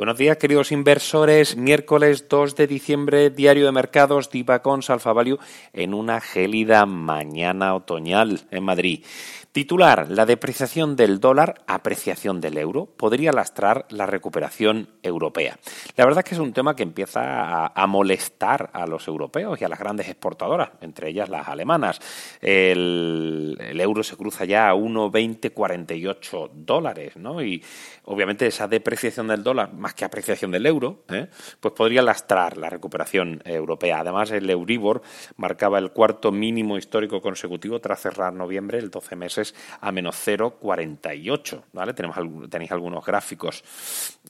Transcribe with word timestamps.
Buenos 0.00 0.16
días, 0.16 0.38
queridos 0.38 0.72
inversores. 0.72 1.58
Miércoles 1.58 2.26
2 2.26 2.56
de 2.56 2.66
diciembre, 2.66 3.28
diario 3.28 3.66
de 3.66 3.72
mercados, 3.72 4.30
Divacons 4.30 4.88
Alfa 4.88 5.12
Value 5.12 5.38
en 5.74 5.92
una 5.92 6.22
gélida 6.22 6.86
mañana 6.86 7.74
otoñal 7.74 8.40
en 8.50 8.64
Madrid. 8.64 9.04
Titular, 9.52 10.08
la 10.08 10.26
depreciación 10.26 10.94
del 10.94 11.18
dólar, 11.18 11.62
apreciación 11.66 12.40
del 12.40 12.56
euro, 12.56 12.86
podría 12.86 13.32
lastrar 13.32 13.84
la 13.90 14.06
recuperación 14.06 14.88
europea. 15.02 15.58
La 15.96 16.04
verdad 16.04 16.20
es 16.20 16.28
que 16.28 16.34
es 16.36 16.40
un 16.40 16.52
tema 16.52 16.76
que 16.76 16.84
empieza 16.84 17.66
a, 17.66 17.86
molestar 17.88 18.70
a 18.72 18.86
los 18.86 19.08
europeos 19.08 19.60
y 19.60 19.64
a 19.64 19.68
las 19.68 19.80
grandes 19.80 20.08
exportadoras, 20.08 20.70
entre 20.80 21.08
ellas 21.08 21.28
las 21.28 21.48
alemanas. 21.48 21.98
El, 22.40 23.58
el 23.60 23.80
euro 23.80 24.04
se 24.04 24.16
cruza 24.16 24.44
ya 24.44 24.70
a 24.70 24.74
1,2048 24.74 26.50
dólares, 26.54 27.16
¿no? 27.16 27.42
Y 27.42 27.60
obviamente 28.04 28.46
esa 28.46 28.68
depreciación 28.68 29.26
del 29.26 29.42
dólar, 29.42 29.72
más 29.74 29.89
que 29.94 30.04
apreciación 30.04 30.50
del 30.50 30.66
euro, 30.66 31.04
¿eh? 31.08 31.28
pues 31.60 31.74
podría 31.74 32.02
lastrar 32.02 32.56
la 32.56 32.70
recuperación 32.70 33.42
europea. 33.44 34.00
Además, 34.00 34.30
el 34.30 34.48
Euribor 34.48 35.02
marcaba 35.36 35.78
el 35.78 35.90
cuarto 35.90 36.32
mínimo 36.32 36.76
histórico 36.76 37.20
consecutivo 37.20 37.80
tras 37.80 38.00
cerrar 38.00 38.32
noviembre, 38.32 38.78
el 38.78 38.90
12 38.90 39.16
meses 39.16 39.54
a 39.80 39.92
menos 39.92 40.16
0,48. 40.26 41.62
¿vale? 41.72 41.94
Tenéis 41.94 42.72
algunos 42.72 43.04
gráficos 43.04 43.62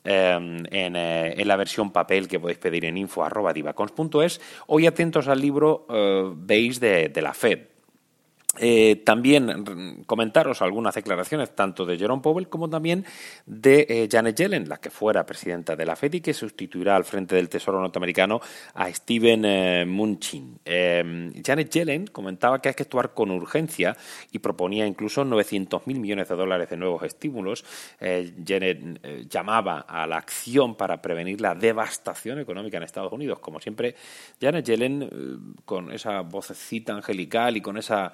eh, 0.05 0.33
en, 0.71 0.97
eh, 0.97 1.35
en, 1.37 1.49
la 1.49 1.57
versión 1.57 1.93
papel 1.93 2.29
que 2.29 2.41
podéis 2.41 2.59
pedir 2.59 2.85
en 2.85 2.97
info.divacons.es. 2.97 4.41
Hoy 4.67 4.87
atentos 4.87 5.29
al 5.29 5.41
libro, 5.41 5.87
eh, 5.91 6.31
veis, 6.35 6.81
de 6.81 7.13
la 7.21 7.35
FED. 7.35 7.71
Eh, 8.63 8.97
también 9.07 10.05
comentaros 10.05 10.61
algunas 10.61 10.95
declaraciones 10.95 11.55
tanto 11.55 11.87
de 11.87 11.97
Jerome 11.97 12.21
Powell 12.21 12.49
como 12.49 12.69
también 12.69 13.07
de 13.47 13.87
eh, 13.89 14.09
Janet 14.11 14.37
Yellen, 14.37 14.69
la 14.69 14.77
que 14.77 14.91
fuera 14.91 15.25
presidenta 15.25 15.75
de 15.77 15.87
la 15.87 15.97
Fed 15.97 16.13
y 16.13 16.21
que 16.21 16.35
sustituirá 16.35 16.95
al 16.95 17.05
frente 17.05 17.37
del 17.37 17.49
Tesoro 17.49 17.81
norteamericano 17.81 18.39
a 18.75 18.93
Steven 18.93 19.45
eh, 19.47 19.85
Mnuchin. 19.87 20.61
Janet 20.67 21.71
Yellen 21.71 22.07
comentaba 22.09 22.61
que 22.61 22.69
hay 22.69 22.75
que 22.75 22.83
actuar 22.83 23.15
con 23.15 23.31
urgencia 23.31 23.97
y 24.31 24.41
proponía 24.41 24.87
incluso 24.87 25.25
900.000 25.25 25.99
millones 25.99 26.29
de 26.29 26.37
dólares 26.37 26.69
de 26.69 26.77
nuevos 26.77 27.03
estímulos. 27.03 27.65
Janet 27.99 29.29
llamaba 29.31 29.81
a 29.81 30.07
la 30.07 30.19
acción 30.19 30.75
para 30.75 31.01
prevenir 31.01 31.41
la 31.41 31.55
devastación 31.55 32.39
económica 32.41 32.77
en 32.77 32.83
Estados 32.83 33.13
Unidos. 33.13 33.39
Como 33.39 33.59
siempre, 33.59 33.95
Janet 34.41 34.67
Yellen, 34.67 35.55
con 35.65 35.93
esa 35.93 36.21
vocecita 36.21 36.93
angelical 36.93 37.57
y 37.57 37.61
con 37.63 37.79
esa 37.79 38.13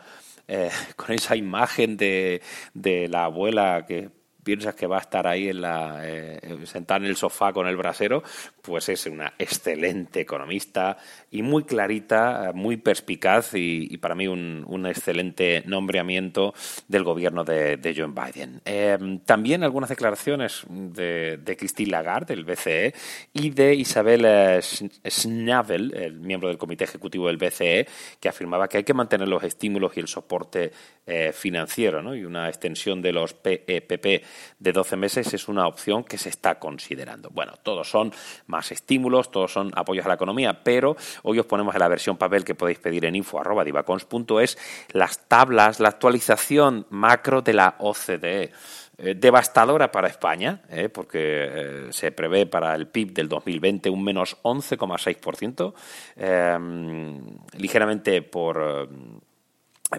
eh, 0.49 0.71
con 0.97 1.13
esa 1.15 1.37
imagen 1.37 1.97
de, 1.97 2.43
de 2.75 3.09
la 3.09 3.25
abuela 3.25 3.85
que 3.87 4.11
piensas 4.47 4.77
que 4.77 4.87
va 4.87 4.99
a 4.99 5.01
estar 5.01 5.27
ahí 5.27 5.49
en 5.49 5.61
la, 5.61 5.99
eh, 6.05 6.41
sentada 6.67 6.99
en 6.99 7.07
el 7.07 7.17
sofá 7.17 7.53
con 7.53 7.67
el 7.67 7.77
brasero, 7.77 8.23
pues 8.63 8.89
es 8.89 9.07
una 9.07 9.33
excelente 9.41 10.21
economista 10.21 10.99
y 11.33 11.43
muy 11.43 11.65
clarita, 11.65 12.53
muy 12.55 12.77
perspicaz 12.77 13.55
y, 13.55 13.97
para 13.97 14.15
mí 14.15 14.29
un, 14.29 14.87
excelente 14.87 15.65
nombramiento 15.67 16.55
del 16.87 17.03
gobierno 17.03 17.43
de, 17.43 17.77
de 17.77 17.93
Joe 17.93 18.07
Biden. 18.07 18.61
Eh, 18.65 19.19
también 19.25 19.65
algunas 19.65 19.91
declaraciones 19.91 20.63
de, 20.69 21.39
de, 21.39 21.57
Christine 21.57 21.91
Lagarde, 21.91 22.37
del 22.37 22.45
BCE, 22.45 22.95
y 23.33 23.51
de 23.51 23.75
Isabel 23.75 24.25
eh, 24.25 24.61
Schnabel, 24.63 25.93
el 25.93 26.21
miembro 26.21 26.49
del 26.49 26.57
comité 26.57 26.85
ejecutivo 26.85 27.27
del 27.27 27.37
BCE, 27.37 27.89
que 28.21 28.29
afirmaba 28.29 28.69
que 28.69 28.77
hay 28.77 28.85
que 28.85 28.95
mantener 28.95 29.27
los 29.27 29.43
estímulos 29.43 29.97
y 29.97 30.01
el 30.01 30.07
soporte 30.07 30.71
eh, 31.05 31.33
financiero 31.33 32.15
y 32.15 32.25
una 32.25 32.49
extensión 32.49 33.03
de 33.03 33.13
los 33.13 33.35
PEPP 33.35 34.25
de 34.59 34.73
12 34.73 34.97
meses 34.97 35.35
es 35.35 35.49
una 35.49 35.67
opción 35.67 36.05
que 36.05 36.19
se 36.19 36.29
está 36.29 36.59
considerando. 36.59 37.31
Bueno, 37.31 37.55
todos 37.63 37.91
son 37.91 38.13
más 38.47 38.73
estímulos, 38.73 39.31
todos 39.31 39.53
son 39.53 39.73
apoyos 39.75 40.05
a 40.05 40.09
la 40.09 40.15
economía, 40.15 40.63
pero 40.63 40.97
hoy 41.23 41.39
os 41.39 41.47
ponemos 41.47 41.75
en 41.75 41.81
la 41.81 41.89
versión 41.89 42.17
papel 42.17 42.45
que 42.45 42.55
podéis 42.55 42.79
pedir 42.79 43.05
en 43.05 43.17
info.divacons.es 43.17 44.59
las 44.93 45.29
tablas, 45.29 45.81
la 45.81 45.89
actualización 45.89 46.87
macro 46.91 47.43
de 47.43 47.53
la 47.55 47.77
OCDE. 47.79 48.53
Eh, 48.99 49.15
devastadora 49.15 49.93
para 49.93 50.09
España, 50.09 50.63
eh, 50.71 50.89
porque 50.89 51.19
eh, 51.21 51.87
se 51.91 52.13
prevé 52.13 52.47
para 52.47 52.75
el 52.75 52.89
PIB 52.89 53.13
del 53.13 53.29
2020 53.29 53.91
un 53.91 54.03
menos 54.03 54.39
11,6%, 54.43 55.75
eh, 56.17 56.59
ligeramente 57.59 58.23
por 58.23 58.89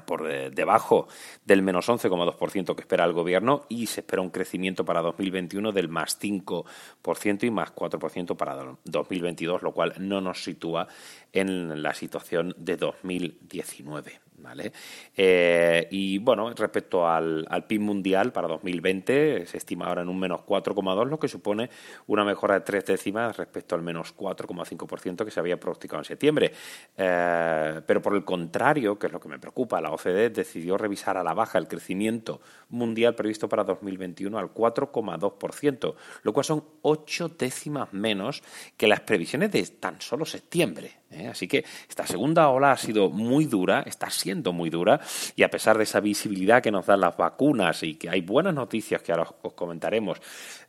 por 0.05 0.27
debajo 0.51 1.07
del 1.45 1.61
menos 1.61 1.87
11,2% 1.87 2.75
que 2.75 2.81
espera 2.81 3.05
el 3.05 3.13
gobierno 3.13 3.65
y 3.69 3.87
se 3.87 4.01
espera 4.01 4.21
un 4.21 4.29
crecimiento 4.29 4.85
para 4.85 5.01
2021 5.01 5.71
del 5.71 5.89
más 5.89 6.19
5% 6.19 7.43
y 7.43 7.51
más 7.51 7.73
4% 7.73 8.35
para 8.35 8.77
2022, 8.83 9.61
lo 9.61 9.73
cual 9.73 9.93
no 9.99 10.21
nos 10.21 10.43
sitúa 10.43 10.87
en 11.31 11.81
la 11.81 11.93
situación 11.93 12.53
de 12.57 12.77
2019. 12.77 14.19
¿Vale? 14.39 14.71
Eh, 15.15 15.87
y 15.89 16.19
bueno, 16.19 16.51
respecto 16.53 17.07
al, 17.07 17.43
al, 17.49 17.65
PIB 17.65 17.81
mundial 17.81 18.31
para 18.31 18.47
2020 18.47 19.47
se 19.47 19.57
estima 19.57 19.87
ahora 19.87 20.03
en 20.03 20.09
un 20.09 20.19
menos 20.19 20.41
4,2, 20.41 21.07
lo 21.07 21.19
que 21.19 21.27
supone 21.27 21.71
una 22.05 22.23
mejora 22.23 22.53
de 22.53 22.61
tres 22.61 22.85
décimas 22.85 23.35
respecto 23.35 23.73
al 23.73 23.81
menos 23.81 24.15
4,5% 24.15 25.25
que 25.25 25.31
se 25.31 25.39
había 25.39 25.59
pronosticado 25.59 26.01
en 26.01 26.05
septiembre. 26.05 26.51
Eh, 26.95 27.81
pero 27.83 27.99
por 27.99 28.13
el 28.15 28.23
contrario, 28.23 28.99
que 28.99 29.07
es 29.07 29.13
lo 29.13 29.19
que 29.19 29.27
me 29.27 29.39
preocupa, 29.39 29.81
la 29.81 29.91
OCDE 29.91 30.29
decidió 30.29 30.77
revisar 30.77 31.17
a 31.17 31.23
la 31.23 31.33
baja 31.33 31.57
el 31.57 31.67
crecimiento 31.67 32.39
mundial 32.69 33.15
previsto 33.15 33.49
para 33.49 33.63
2021 33.63 34.37
al 34.37 34.53
4,2%, 34.53 35.95
lo 36.21 36.33
cual 36.33 36.45
son 36.45 36.63
ocho 36.83 37.29
décimas 37.29 37.91
menos 37.91 38.43
que 38.77 38.87
las 38.87 38.99
previsiones 38.99 39.51
de 39.51 39.63
tan 39.63 39.99
solo 39.99 40.25
septiembre. 40.25 40.99
¿eh? 41.11 41.27
Así 41.27 41.47
que 41.47 41.65
esta 41.89 42.05
segunda 42.05 42.49
ola 42.49 42.71
ha 42.71 42.77
sido 42.77 43.09
muy 43.09 43.45
dura, 43.45 43.81
está 43.81 44.09
siendo 44.09 44.26
muy 44.35 44.69
dura, 44.69 44.99
y 45.35 45.43
a 45.43 45.49
pesar 45.49 45.77
de 45.77 45.83
esa 45.83 45.99
visibilidad 45.99 46.61
que 46.61 46.71
nos 46.71 46.85
dan 46.85 47.01
las 47.01 47.15
vacunas 47.15 47.81
y 47.83 47.95
que 47.95 48.09
hay 48.09 48.21
buenas 48.21 48.53
noticias 48.53 49.01
que 49.01 49.11
ahora 49.11 49.27
os 49.41 49.53
comentaremos 49.53 50.19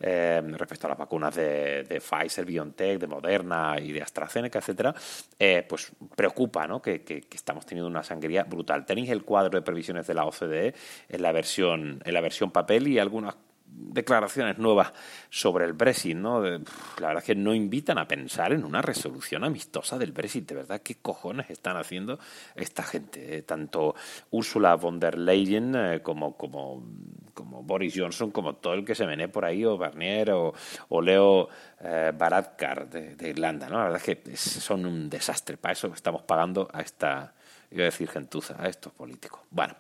eh, 0.01 0.41
respecto 0.45 0.87
a 0.87 0.91
las 0.91 0.99
vacunas 0.99 1.35
de, 1.35 1.85
de, 1.85 2.01
Pfizer, 2.01 2.45
BioNTech, 2.45 2.99
de 2.99 3.07
Moderna 3.07 3.77
y 3.81 3.93
de 3.93 4.03
AstraZeneca, 4.03 4.61
etcétera, 4.61 4.95
eh, 5.39 5.65
pues 5.69 5.93
preocupa 6.15 6.67
¿no? 6.67 6.81
que, 6.81 7.03
que, 7.03 7.23
que, 7.23 7.37
estamos 7.37 7.67
teniendo 7.67 7.89
una 7.89 8.03
sangría 8.03 8.45
brutal. 8.45 8.85
Tenéis 8.87 9.11
el 9.11 9.25
cuadro 9.25 9.59
de 9.59 9.63
previsiones 9.63 10.07
de 10.07 10.15
la 10.15 10.25
OCDE 10.25 10.75
en 11.09 11.23
la 11.23 11.33
versión, 11.33 12.01
en 12.05 12.15
la 12.15 12.21
versión 12.21 12.51
papel 12.51 12.89
y 12.89 12.99
algunas 12.99 13.35
declaraciones 13.71 14.59
nuevas 14.59 14.93
sobre 15.31 15.65
el 15.65 15.73
Brexit, 15.73 16.17
¿no? 16.17 16.43
la 16.43 16.59
verdad 16.99 17.19
es 17.19 17.25
que 17.25 17.35
no 17.35 17.55
invitan 17.55 17.99
a 17.99 18.07
pensar 18.07 18.53
en 18.53 18.65
una 18.65 18.83
resolución 18.83 19.45
amistosa 19.45 19.99
del 19.99 20.13
Brexit. 20.13 20.49
De 20.49 20.55
verdad, 20.55 20.81
¿qué 20.83 20.97
cojones 20.97 21.51
están 21.51 21.77
haciendo 21.77 22.19
esta 22.55 22.83
gente? 22.83 23.39
Eh, 23.39 23.43
tanto 23.43 23.95
Ursula 24.31 24.75
von 24.77 25.01
der 25.01 25.19
Leyen 25.19 25.75
eh, 25.75 26.01
como, 26.03 26.37
como, 26.37 26.83
Boris 27.63 27.95
Johnson, 27.97 28.31
como 28.31 28.57
todo 28.57 28.75
el 28.75 28.85
que 28.85 28.95
se 28.95 29.07
menee 29.07 29.29
por 29.29 29.45
ahí, 29.45 29.65
o 29.65 29.77
Barnier 29.77 30.33
o, 30.33 31.01
Leo 31.01 31.49
eh, 31.81 32.13
Varadkar 32.17 32.89
de, 32.89 33.29
Irlanda, 33.29 33.69
¿no? 33.69 33.79
La 33.79 33.85
verdad 33.85 34.03
es 34.05 34.19
que 34.19 34.37
son 34.37 34.87
un 34.87 35.09
desastre. 35.09 35.57
Para 35.57 35.73
eso 35.73 35.89
estamos 35.95 36.23
pagando 36.23 36.69
a 36.73 36.81
esta 36.81 37.35
iba 37.71 37.83
a 37.83 37.87
decir 37.87 38.09
gentuza 38.09 38.57
a 38.59 38.69
estos 38.69 38.93
políticos. 38.93 39.41
Bueno, 39.51 39.75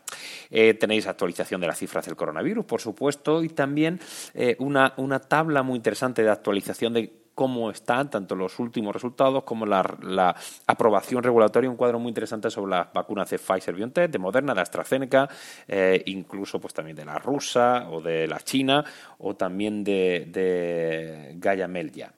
eh, 0.50 0.74
tenéis 0.74 1.06
actualización 1.06 1.60
de 1.60 1.66
las 1.66 1.78
cifras 1.78 2.06
del 2.06 2.16
coronavirus, 2.16 2.64
por 2.64 2.80
supuesto, 2.80 3.42
y 3.42 3.48
también 3.48 4.00
eh, 4.34 4.56
una, 4.58 4.94
una 4.96 5.20
tabla 5.20 5.62
muy 5.62 5.76
interesante 5.76 6.22
de 6.22 6.30
actualización 6.30 6.94
de 6.94 7.18
cómo 7.38 7.70
están 7.70 8.10
tanto 8.10 8.34
los 8.34 8.58
últimos 8.58 8.92
resultados 8.92 9.44
como 9.44 9.64
la, 9.64 10.34
aprobación 10.66 11.22
regulatoria, 11.22 11.70
un 11.70 11.76
cuadro 11.76 12.00
muy 12.00 12.08
interesante 12.08 12.50
sobre 12.50 12.70
las 12.72 12.92
vacunas 12.92 13.30
de 13.30 13.38
Pfizer 13.38 13.76
BioNTech, 13.76 14.10
de 14.10 14.18
Moderna, 14.18 14.54
de 14.54 14.60
AstraZeneca, 14.60 15.28
eh, 15.68 16.02
incluso 16.06 16.60
pues 16.60 16.74
también 16.74 16.96
de 16.96 17.04
la 17.04 17.16
rusa 17.16 17.88
o 17.90 18.00
de 18.00 18.26
la 18.26 18.40
china 18.40 18.84
o 19.18 19.36
también 19.36 19.84
de, 19.84 20.26
de 20.32 21.34
Gaia 21.36 21.68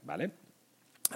¿vale? 0.04 0.30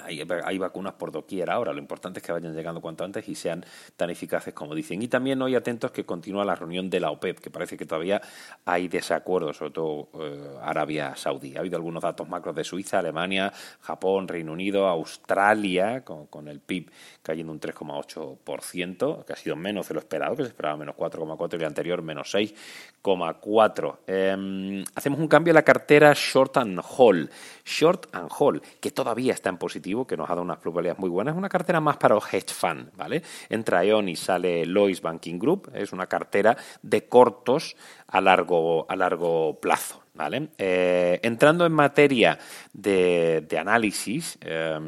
Hay, 0.03 0.59
vacunas 0.59 0.95
por 0.95 1.13
doquier 1.13 1.51
ahora, 1.51 1.73
lo 1.73 1.79
importante 1.79 2.19
es 2.19 2.27
que 2.27 2.33
vayan 2.33 2.55
llegando 2.55 2.81
cuanto 2.81 3.05
antes 3.05 3.29
y 3.29 3.35
sean 3.35 3.65
tan 3.97 4.11
eficaces 4.11 4.53
como 4.53 4.75
dicen. 4.75 5.01
Y 5.03 5.09
también 5.09 5.41
hoy 5.41 5.55
atentos 5.55 5.93
que 5.93 6.05
continúa 6.05 6.45
la 6.45 6.57
reunión 6.57 6.91
de 6.91 6.99
la 6.99 7.11
OPEP, 7.13 7.39
que 7.39 7.51
parece 7.51 7.77
que 7.77 7.87
todavía 7.87 8.21
hay 8.65 8.89
desacuerdos, 8.89 9.57
sobre 9.57 9.71
todo 9.71 10.09
eh, 10.21 10.59
Arabia 10.63 11.15
Saudí. 11.15 11.57
Ha 11.57 11.61
habido 11.61 11.77
algunos 11.77 12.03
datos 12.03 12.29
macros 12.29 12.57
de 12.57 12.65
Suiza, 12.65 12.99
Alemania, 12.99 13.53
Japón, 13.83 14.27
Reino 14.27 14.53
Unido, 14.53 14.89
Australia, 14.89 16.05
con, 16.05 16.49
el 16.49 16.59
PIB 16.61 16.91
cayendo 17.23 17.53
un 17.53 17.61
3,8%, 17.61 19.25
que 19.25 19.33
ha 19.33 19.37
sido 19.37 19.57
menos 19.57 19.89
de 19.89 19.95
lo 19.95 20.01
esperado, 20.01 20.37
que 20.37 20.43
se 20.43 20.49
esperaba 20.49 20.77
menos 20.77 20.97
4,4% 20.97 21.53
y 21.53 21.57
el 21.57 21.65
anterior 21.65 22.03
menos 22.03 22.35
6,4%. 22.35 23.99
Em, 24.07 24.85
hacemos 24.95 25.21
un 25.21 25.29
cambio 25.29 25.53
en 25.53 25.55
la 25.55 25.63
cartera 25.63 26.13
Short 26.15 26.57
and 26.57 26.81
Hold. 26.97 27.31
Short 27.65 28.07
and 28.13 28.29
Hold, 28.39 28.63
que 28.81 28.91
todavía 28.91 29.33
está 29.33 29.49
en 29.49 29.59
positivo 29.59 30.07
que 30.07 30.17
nos 30.17 30.29
ha 30.29 30.35
dado 30.35 30.43
unas 30.43 30.59
probabilidades 30.59 30.99
muy 30.99 31.11
buenas. 31.11 31.35
Es 31.35 31.39
una 31.39 31.49
cartera 31.49 31.81
más 31.81 31.97
para 31.97 32.15
los 32.15 32.33
hedge 32.33 32.53
fund, 32.53 32.91
¿vale? 32.97 33.23
Entra 33.49 33.85
E.ON 33.85 34.09
y 34.09 34.17
sale 34.17 34.67
Lois 34.67 35.01
Banking 35.01 35.39
Group. 35.39 35.71
Es 35.75 35.93
una 35.93 36.07
cartera 36.07 36.57
de 36.83 37.09
cortos 37.09 37.77
a 38.09 38.21
largo, 38.21 38.87
a 38.89 38.97
largo 38.97 39.59
plazo. 39.61 40.03
¿Vale? 40.17 40.51
Eh, 40.59 41.19
entrando 41.25 41.67
en 41.67 41.73
materia 41.73 42.39
de, 42.73 43.45
análisis, 43.59 44.39
eh, 44.43 44.79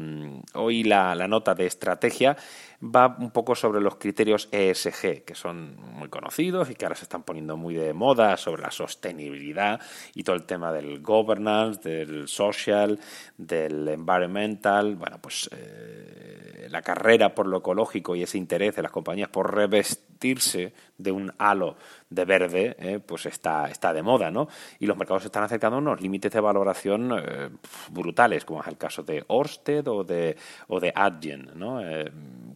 hoy 0.53 0.83
la, 0.85 1.15
nota 1.27 1.53
de 1.53 1.65
estrategia 1.65 2.37
va 2.81 3.15
un 3.19 3.31
poco 3.31 3.55
sobre 3.55 3.81
los 3.81 3.95
criterios 3.95 4.49
ESG, 4.51 5.23
que 5.23 5.33
son 5.33 5.75
muy 5.93 6.09
conocidos 6.09 6.69
y 6.69 6.75
que 6.75 6.85
ahora 6.85 6.95
se 6.95 7.05
están 7.05 7.23
poniendo 7.23 7.57
muy 7.57 7.73
de 7.73 7.93
moda 7.93 8.37
sobre 8.37 8.61
la 8.61 8.71
sostenibilidad 8.71 9.79
y 10.13 10.23
todo 10.23 10.35
el 10.35 10.43
tema 10.43 10.71
del 10.71 11.01
governance, 11.01 11.89
del 11.89 12.27
social, 12.27 12.99
del 13.37 13.87
environmental. 13.87 14.95
Bueno, 14.95 15.19
pues 15.19 15.49
eh, 15.51 16.26
la 16.69 16.81
carrera 16.81 17.33
por 17.33 17.47
lo 17.47 17.57
ecológico 17.57 18.15
y 18.15 18.23
ese 18.23 18.37
interés 18.37 18.75
de 18.75 18.81
las 18.81 18.91
compañías 18.91 19.29
por 19.29 19.53
revestirse 19.53 20.73
de 20.97 21.11
un 21.11 21.33
halo 21.37 21.75
de 22.09 22.25
verde, 22.25 22.75
eh, 22.79 22.99
pues 23.05 23.25
está, 23.25 23.69
está 23.69 23.93
de 23.93 24.01
moda, 24.01 24.31
¿no? 24.31 24.47
Y 24.79 24.85
los 24.85 24.97
mercados 24.97 25.23
se 25.23 25.27
están 25.27 25.43
acercando 25.43 25.77
a 25.77 25.79
unos 25.79 26.01
límites 26.01 26.31
de 26.31 26.39
valoración 26.39 27.11
eh, 27.17 27.49
brutales, 27.91 28.45
como 28.45 28.61
es 28.61 28.67
el 28.67 28.77
caso 28.77 29.03
de 29.03 29.23
Orsted 29.27 29.87
o 29.87 30.03
de, 30.03 30.35
o 30.67 30.79
de 30.79 30.91
Adyen, 30.95 31.51
¿no? 31.55 31.81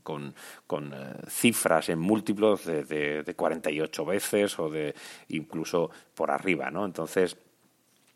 con, 0.04 0.34
con 0.68 0.94
eh, 0.94 1.14
cifras 1.30 1.90
en 1.90 2.00
múltiplos 2.00 2.66
de, 2.66 2.84
de, 2.84 3.24
de 3.24 3.36
48 3.36 4.06
veces 4.06 4.60
o 4.60 4.70
de 4.70 4.96
incluso 5.30 5.92
por 6.16 6.32
arriba, 6.32 6.70
¿no? 6.72 6.86
Entonces, 6.86 7.38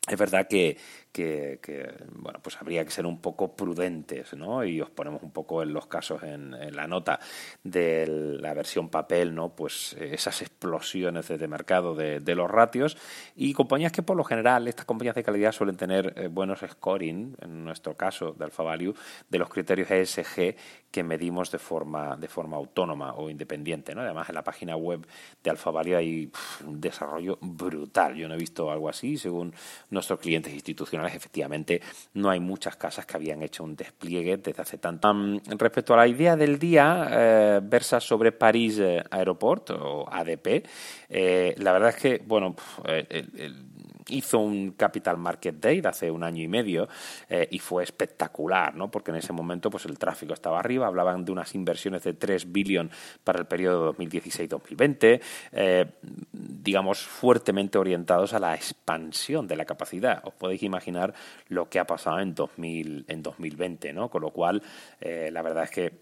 es 0.08 0.18
verdad 0.18 0.48
que, 0.48 0.78
que, 1.16 1.96
bueno, 2.12 2.40
pues 2.42 2.58
habría 2.60 2.84
que 2.84 2.92
ser 2.92 3.06
un 3.06 3.22
poco 3.22 3.56
prudentes, 3.56 4.34
¿no? 4.34 4.66
Y 4.66 4.82
os 4.82 4.90
ponemos 4.90 5.24
un 5.24 5.32
poco 5.32 5.64
en 5.64 5.74
los 5.74 5.88
casos 5.88 6.24
en, 6.24 6.52
la 6.76 6.88
nota 6.88 7.22
de 7.64 8.06
la 8.42 8.54
versión 8.54 8.90
papel, 8.90 9.34
¿no? 9.34 9.56
Pues 9.56 9.96
eh, 9.98 10.10
esas 10.14 10.42
explosiones 10.42 11.30
de, 11.30 11.48
mercado 11.48 11.96
de, 11.96 12.36
los 12.36 12.52
ratios 12.52 12.98
y 13.36 13.54
compañías 13.54 13.94
que 13.94 14.04
por 14.04 14.18
lo 14.18 14.26
general, 14.26 14.68
estas 14.68 14.86
compañías 14.86 15.16
de 15.16 15.24
calidad 15.24 15.54
suelen 15.54 15.78
tener 15.78 16.14
eh, 16.18 16.28
buenos 16.28 16.60
scoring, 16.60 17.38
en 17.42 17.64
nuestro 17.64 17.96
caso 17.96 18.34
de 18.34 18.44
Alfa 18.44 18.64
Value, 18.64 18.94
de 19.30 19.40
los 19.40 19.50
criterios 19.50 19.90
ESG 19.90 20.56
que 20.92 21.04
medimos 21.04 21.50
de 21.52 21.60
forma, 21.60 22.18
de 22.18 22.28
forma 22.28 22.58
autónoma 22.58 23.14
o 23.16 23.30
independiente, 23.30 23.96
¿no? 23.96 24.02
Además, 24.02 24.28
en 24.30 24.36
la 24.36 24.44
página 24.44 24.76
web 24.76 25.08
de 25.44 25.50
Alfa 25.50 25.72
Value 25.72 25.96
hay 25.96 26.32
un 26.66 26.82
desarrollo 26.82 27.38
brutal. 27.42 28.16
Yo 28.16 28.28
no 28.28 28.34
he 28.34 28.38
visto 28.38 28.70
algo 28.72 28.90
así, 28.90 29.18
según 29.18 29.54
nuestros 29.90 30.20
clientes 30.20 30.54
institucionales 30.54 31.05
efectivamente 31.14 31.82
no 32.14 32.30
hay 32.30 32.40
muchas 32.40 32.76
casas 32.76 33.06
que 33.06 33.18
habían 33.18 33.44
hecho 33.44 33.64
un 33.64 33.76
despliegue 33.76 34.38
desde 34.38 34.62
hace 34.62 34.78
tanto. 34.78 35.14
respecto 35.58 35.94
a 35.94 35.98
la 35.98 36.08
idea 36.08 36.36
del 36.36 36.58
día, 36.58 37.08
eh, 37.12 37.60
versa 37.64 38.00
sobre 38.00 38.32
París 38.32 38.80
eh, 38.80 39.04
Aeroport 39.12 39.72
o 39.72 40.06
ADP. 40.12 40.64
Eh, 41.10 41.56
la 41.58 41.72
verdad 41.72 41.90
es 41.90 41.96
que, 41.96 42.24
bueno, 42.26 42.56
el 42.86 43.75
hizo 44.10 44.40
un 44.40 44.72
Capital 44.72 45.18
Market 45.18 45.56
Day 45.56 45.82
de 45.82 45.90
hace 45.90 46.12
un 46.12 46.24
año 46.24 46.44
y 46.44 46.48
medio 46.48 46.88
eh, 47.30 47.48
y 47.52 47.60
fue 47.60 47.84
espectacular, 47.84 48.76
¿no? 48.76 48.92
porque 48.92 49.12
en 49.12 49.18
ese 49.18 49.34
momento 49.34 49.70
pues, 49.70 49.86
el 49.86 49.98
tráfico 49.98 50.34
estaba 50.34 50.60
arriba, 50.60 50.88
hablaban 50.88 51.26
de 51.26 51.32
unas 51.32 51.56
inversiones 51.56 52.04
de 52.04 52.14
3 52.14 52.52
billones 52.52 52.96
para 53.24 53.40
el 53.40 53.46
periodo 53.46 53.94
2016-2020, 53.96 55.22
eh, 55.52 55.86
digamos, 56.32 57.00
fuertemente 57.00 57.78
orientados 57.78 58.34
a 58.34 58.40
la 58.40 58.56
expansión 58.56 59.48
de 59.48 59.56
la 59.56 59.66
capacidad. 59.66 60.22
Os 60.26 60.34
podéis 60.34 60.64
imaginar 60.64 61.14
lo 61.50 61.70
que 61.70 61.80
ha 61.80 61.86
pasado 61.86 62.20
en, 62.20 62.36
2000, 62.36 63.06
en 63.08 63.24
2020, 63.24 63.94
¿no? 63.94 64.10
con 64.10 64.22
lo 64.22 64.32
cual 64.32 64.62
eh, 65.00 65.30
la 65.32 65.42
verdad 65.42 65.64
es 65.66 65.72
que 65.72 65.94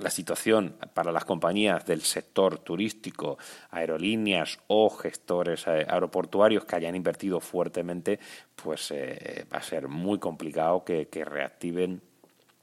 la 0.00 0.10
situación 0.10 0.76
para 0.94 1.12
las 1.12 1.24
compañías 1.24 1.84
del 1.86 2.02
sector 2.02 2.58
turístico, 2.58 3.38
aerolíneas 3.70 4.58
o 4.66 4.90
gestores 4.90 5.66
aeroportuarios 5.66 6.64
que 6.64 6.76
hayan 6.76 6.94
invertido 6.94 7.40
fuertemente, 7.52 8.18
pues 8.56 8.90
eh, 8.90 9.44
va 9.52 9.58
a 9.58 9.62
ser 9.62 9.86
muy 9.88 10.18
complicado 10.18 10.84
que, 10.84 11.06
reactiven 11.22 12.00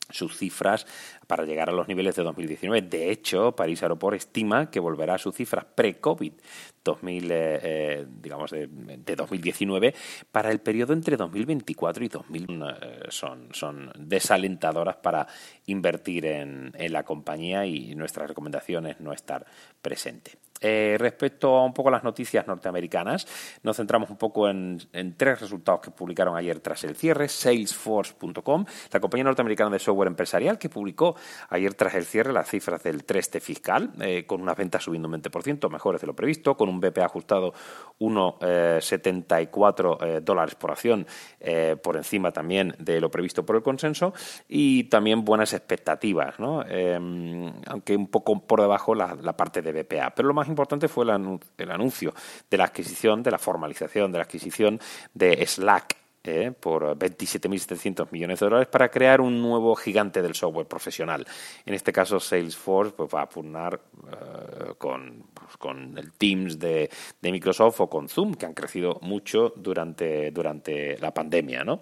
sus 0.10 0.36
cifras 0.36 0.88
para 1.28 1.46
llegar 1.46 1.70
a 1.70 1.72
los 1.72 1.88
niveles 1.88 2.16
de 2.16 2.24
2019. 2.24 2.82
De 2.82 3.12
hecho, 3.12 3.56
París 3.56 3.84
Aeroport 3.84 4.18
estima 4.18 4.72
que 4.72 4.80
volverá 4.80 5.14
a 5.14 5.18
sus 5.20 5.36
cifras 5.36 5.66
pre-COVID 5.66 6.34
2000, 6.84 7.32
eh, 7.32 7.60
eh, 7.62 8.06
digamos 8.22 8.50
de, 8.50 8.68
2019 9.16 9.94
para 10.32 10.50
el 10.50 10.60
periodo 10.60 10.94
entre 10.94 11.16
2024 11.16 12.04
y 12.04 12.08
2000 12.08 12.48
eh, 12.50 13.00
son, 13.10 13.50
son 13.52 13.92
desalentadoras 13.96 14.96
para 14.96 15.28
invertir 15.68 16.26
en, 16.26 16.72
en 16.74 16.94
la 16.94 17.04
compañía 17.04 17.68
y 17.68 17.94
nuestra 17.94 18.26
recomendación 18.26 18.88
es 18.88 19.00
no 19.00 19.14
estar 19.14 19.46
presente. 19.82 20.32
Respecto 20.62 21.56
a 21.56 21.66
un 21.66 21.74
poco 21.74 21.90
las 21.90 22.04
noticias 22.04 22.46
norteamericanas, 22.48 23.28
nos 23.64 23.78
centramos 23.78 24.10
un 24.10 24.18
poco 24.18 24.50
en, 24.50 24.80
tres 25.18 25.42
resultados 25.42 25.82
que 25.82 25.92
publicaron 25.92 26.36
ayer 26.36 26.60
tras 26.60 26.84
el 26.84 26.96
cierre. 26.96 27.28
Salesforce.com, 27.28 28.66
la 28.92 29.00
compañía 29.00 29.24
norteamericana 29.24 29.70
de 29.70 29.80
software 29.80 30.08
empresarial, 30.08 30.58
que 30.58 30.70
publicó 30.70 31.16
ayer 31.50 31.74
tras 31.74 31.96
el 31.96 32.06
cierre 32.06 32.34
las 32.34 32.50
cifras 32.50 32.84
del 32.84 33.06
3T 33.06 33.40
fiscal, 33.42 33.92
con 34.28 34.42
unas 34.42 34.58
ventas 34.58 34.84
subiendo 34.84 35.08
un 35.08 35.22
20%, 35.22 35.70
mejores 35.70 36.02
de 36.02 36.08
lo 36.08 36.16
previsto, 36.16 36.56
con 36.56 36.70
un 36.70 36.80
BP 36.80 37.00
ajustado 37.00 37.54
1,74 38.00 39.98
eh, 40.02 40.18
eh, 40.18 40.22
dólares 40.22 40.56
por 40.56 40.72
acción, 40.72 41.06
eh, 41.40 41.76
por 41.82 41.98
encima 41.98 42.32
también 42.32 42.76
de 42.80 43.02
lo 43.02 43.12
previsto 43.12 43.46
por 43.46 43.56
el 43.56 43.64
consenso, 43.64 44.14
y 44.48 44.86
también 44.86 45.26
buenas 45.26 45.54
expectativas, 45.54 46.40
¿no? 46.40 46.64
aunque 47.68 47.96
un 47.96 48.08
poco 48.08 48.40
por 48.46 48.62
debajo 48.62 48.96
la, 48.96 49.16
parte 49.38 49.62
de 49.62 49.72
BPA. 49.72 50.14
Pero 50.16 50.28
lo 50.28 50.34
importante 50.50 50.88
fue 50.88 51.06
el, 51.06 51.72
anuncio 51.72 52.14
de 52.50 52.58
la 52.58 52.66
adquisición, 52.66 53.24
de 53.24 53.32
la 53.32 53.38
formalización 53.38 54.12
de 54.12 54.18
la 54.18 54.24
adquisición 54.24 54.80
de 55.14 55.46
Slack 55.46 55.99
eh, 56.24 56.52
por 56.58 56.98
27.700 56.98 58.08
millones 58.12 58.40
de 58.40 58.46
dólares 58.46 58.68
para 58.68 58.90
crear 58.90 59.22
un 59.22 59.42
nuevo 59.42 59.76
gigante 59.76 60.22
del 60.22 60.36
software 60.36 60.68
profesional. 60.68 61.26
En 61.66 61.74
este 61.74 61.94
caso, 61.94 62.20
Salesforce 62.20 62.94
pues, 62.96 63.10
va 63.14 63.22
a 63.22 63.30
pugnar 63.30 63.80
eh, 64.12 64.74
con, 64.78 65.24
pues, 65.34 65.58
con, 65.58 65.98
el 65.98 66.12
Teams 66.14 66.60
de, 66.60 66.90
de, 67.22 67.32
Microsoft 67.32 67.82
o 67.82 67.90
con 67.90 68.10
Zoom, 68.10 68.34
que 68.34 68.46
han 68.46 68.54
crecido 68.54 69.00
mucho 69.02 69.54
durante, 69.56 70.32
durante 70.32 70.98
la 70.98 71.14
pandemia. 71.14 71.64
¿no? 71.64 71.80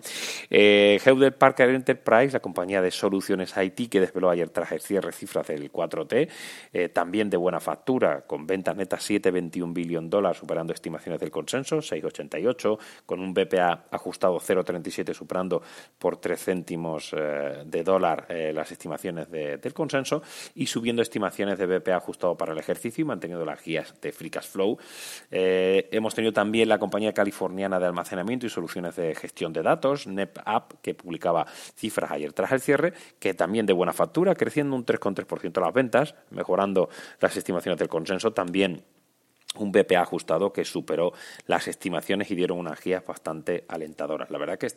Eh, 0.49 0.99
Parker 1.37 1.69
Enterprise, 1.69 2.33
la 2.33 2.39
compañía 2.39 2.81
de 2.81 2.91
soluciones 2.91 3.53
IT 3.57 3.89
que 3.89 3.99
desveló 3.99 4.29
ayer 4.29 4.49
tras 4.49 4.71
el 4.71 4.81
cierre 4.81 5.11
cifras 5.11 5.47
del 5.47 5.71
4T, 5.71 6.29
eh, 6.73 6.89
también 6.89 7.29
de 7.29 7.37
buena 7.37 7.59
factura, 7.59 8.21
con 8.21 8.45
ventas 8.45 8.75
netas 8.75 9.09
7,21 9.09 9.73
billón 9.73 10.09
dólares, 10.09 10.37
superando 10.37 10.73
estimaciones 10.73 11.19
del 11.19 11.31
consenso, 11.31 11.77
6,88, 11.77 12.77
con 13.05 13.19
un 13.19 13.33
BPA 13.33 13.85
ajustado 13.91 14.26
0,37 14.35 15.13
superando 15.13 15.61
por 15.97 16.17
3 16.17 16.39
céntimos 16.39 17.13
eh, 17.17 17.63
de 17.65 17.83
dólar 17.83 18.25
eh, 18.29 18.51
las 18.53 18.71
estimaciones 18.71 19.29
del 19.29 19.73
consenso 19.73 20.21
y 20.55 20.67
subiendo 20.67 21.01
estimaciones 21.01 21.57
de 21.57 21.65
BPA 21.65 21.97
ajustado 21.97 22.35
para 22.35 22.53
el 22.53 22.59
ejercicio 22.59 23.01
y 23.01 23.05
manteniendo 23.05 23.45
las 23.45 23.63
guías 23.63 23.93
de 24.01 24.11
Free 24.11 24.31
Flow. 24.41 24.77
Eh, 25.31 25.87
hemos 25.91 26.13
tenido 26.13 26.33
también 26.33 26.69
la 26.69 26.79
compañía 26.79 27.13
californiana 27.13 27.79
de 27.79 27.85
almacenamiento 27.85 28.45
y 28.45 28.49
soluciones 28.49 28.95
de 28.95 29.15
gestión 29.15 29.53
de 29.53 29.63
datos, 29.63 30.07
NetApp, 30.07 30.73
que 30.81 30.93
publicaba 30.93 31.45
cifras 31.75 32.11
ayer 32.11 32.33
tras 32.33 32.51
el 32.51 32.61
cierre, 32.61 32.93
que 33.19 33.33
también 33.33 33.65
de 33.65 33.73
buena 33.73 33.93
factura, 33.93 34.35
creciendo 34.35 34.75
un 34.75 34.85
3,3% 34.85 35.61
las 35.61 35.73
ventas, 35.73 36.15
mejorando 36.29 36.89
las 37.19 37.35
estimaciones 37.37 37.79
del 37.79 37.89
consenso, 37.89 38.31
también 38.31 38.83
un 39.59 39.71
BPA 39.71 40.01
ajustado 40.01 40.53
que 40.53 40.65
superó 40.65 41.13
las 41.45 41.67
estimaciones 41.67 42.31
y 42.31 42.35
dieron 42.35 42.57
unas 42.57 42.81
guías 42.81 43.05
bastante 43.05 43.65
alentadoras. 43.67 44.29
La 44.31 44.37
verdad 44.37 44.57
que 44.57 44.67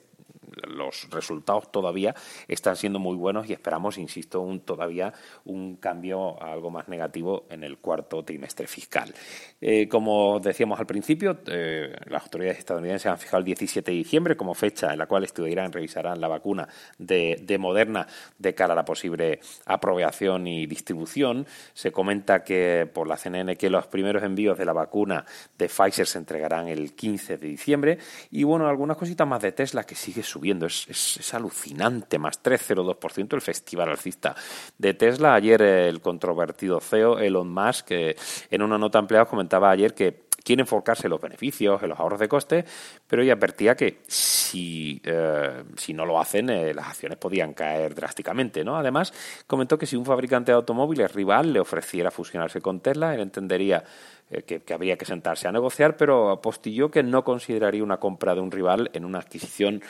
los 0.69 1.09
resultados 1.11 1.71
todavía 1.71 2.15
están 2.49 2.77
siendo 2.77 2.99
muy 2.99 3.17
buenos 3.17 3.49
y 3.49 3.53
esperamos, 3.53 3.99
insisto, 3.99 4.41
un, 4.41 4.61
todavía 4.61 5.13
un 5.45 5.77
cambio 5.77 6.41
algo 6.43 6.71
más 6.71 6.89
negativo 6.89 7.47
en 7.51 7.65
el 7.65 7.79
cuarto 7.79 8.25
trimestre 8.25 8.67
fiscal. 8.67 9.13
Eh, 9.61 9.89
como 9.89 10.41
decíamos 10.41 10.79
al 10.81 10.87
principio, 10.87 11.39
eh, 11.47 11.95
las 12.07 12.23
autoridades 12.23 12.59
estadounidenses 12.59 13.07
han 13.07 13.19
fijado 13.19 13.39
el 13.39 13.45
17 13.45 13.91
de 13.91 13.97
diciembre 13.97 14.37
como 14.37 14.55
fecha 14.55 14.93
en 14.93 14.99
la 14.99 15.07
cual 15.07 15.25
estudiarán, 15.25 15.73
revisarán 15.73 16.21
la 16.21 16.29
vacuna 16.29 16.69
de, 16.99 17.41
de 17.43 17.59
Moderna 17.59 18.07
de 18.39 18.55
cara 18.55 18.73
a 18.73 18.77
la 18.77 18.85
posible 18.85 19.41
aprobación 19.67 20.47
y 20.47 20.67
distribución. 20.67 21.47
Se 21.75 21.93
comenta 21.93 22.43
que 22.43 22.89
por 22.93 23.07
la 23.07 23.17
CNN 23.17 23.57
que 23.57 23.71
los 23.71 23.87
primeros 23.87 24.23
envíos 24.23 24.59
de 24.59 24.65
la 24.65 24.73
vacuna 24.73 25.25
de 25.59 25.69
Pfizer 25.69 26.07
se 26.07 26.19
entregarán 26.19 26.69
el 26.69 26.95
15 26.95 27.37
de 27.37 27.47
diciembre 27.47 27.99
y 28.31 28.45
bueno, 28.45 28.69
algunas 28.69 28.97
cositas 28.97 29.27
más 29.27 29.43
de 29.43 29.53
Tesla 29.53 29.85
que 29.85 29.95
sigue 29.95 30.23
subiendo, 30.23 30.40
es, 30.67 30.87
es, 30.89 31.35
alucinante, 31.35 32.19
más 32.19 32.43
3,02% 32.43 33.35
el 33.35 33.41
festival 33.41 33.91
alcista 33.91 34.35
de 34.79 34.95
Tesla. 34.95 35.35
Ayer 35.35 35.63
el 35.63 36.01
controvertido 36.01 36.81
CEO 36.81 37.19
Elon 37.19 37.53
Musk 37.53 37.91
eh, 37.91 38.17
en 38.51 38.63
una 38.63 38.79
nota 38.79 38.99
ampliada 38.99 39.27
comentaba 39.27 39.71
ayer 39.71 39.95
que 39.95 40.31
quiere 40.43 40.63
enfocarse 40.63 41.07
en 41.07 41.11
los 41.11 41.21
beneficios, 41.21 41.83
en 41.83 41.91
los 41.91 42.01
ahorros 42.01 42.21
de 42.21 42.29
coste, 42.29 42.65
pero 43.07 43.23
ella 43.23 43.35
advertía 43.35 43.75
que 43.75 44.01
si, 44.07 45.01
eh, 45.05 45.65
si 45.77 45.95
no 45.95 46.07
lo 46.07 46.21
hacen, 46.21 46.51
eh, 46.51 46.75
las 46.75 46.89
acciones 46.89 47.19
podían 47.19 47.55
caer 47.55 47.95
drásticamente. 47.95 48.65
¿no? 48.65 48.77
Además, 48.77 49.13
comentó 49.47 49.79
que 49.79 49.87
si 49.87 49.97
un 49.97 50.05
fabricante 50.05 50.53
de 50.53 50.57
automóviles 50.57 51.13
rival 51.13 51.53
le 51.53 51.61
ofreciera 51.61 52.11
fusionarse 52.11 52.61
con 52.61 52.81
Tesla, 52.81 53.15
él 53.15 53.21
entendería 53.21 53.85
eh, 54.31 54.43
que, 54.43 54.61
que, 54.63 54.75
habría 54.75 54.97
que 54.97 55.05
sentarse 55.05 55.49
a 55.49 55.53
negociar, 55.53 55.97
pero 55.97 56.31
apostilló 56.31 56.91
que 56.91 57.03
no 57.03 57.25
consideraría 57.25 57.85
una 57.85 57.99
compra 57.99 58.35
de 58.35 58.41
un 58.41 58.51
rival 58.51 58.91
en 58.93 59.05
una 59.05 59.19
adquisición 59.19 59.83